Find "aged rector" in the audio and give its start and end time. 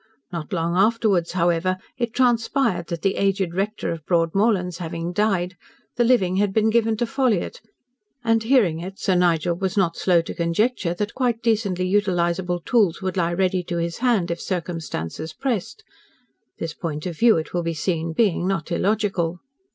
3.17-3.91